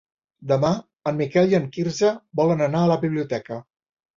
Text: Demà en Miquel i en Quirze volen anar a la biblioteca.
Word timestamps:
Demà 0.51 0.71
en 1.11 1.19
Miquel 1.19 1.53
i 1.53 1.57
en 1.59 1.69
Quirze 1.77 2.09
volen 2.41 2.67
anar 2.71 2.85
a 2.87 2.91
la 2.93 2.99
biblioteca. 3.05 3.63